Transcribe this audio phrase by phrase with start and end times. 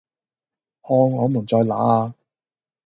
[0.81, 2.15] 看我們在那呀？